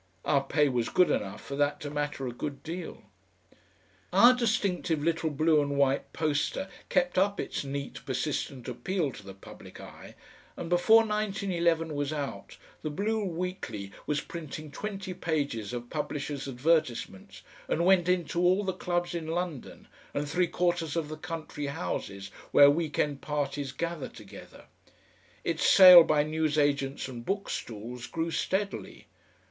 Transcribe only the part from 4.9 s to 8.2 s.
little blue and white poster kept up its neat